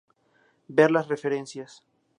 Ver 0.67 0.89
las 0.89 1.09
referencias. 1.09 1.83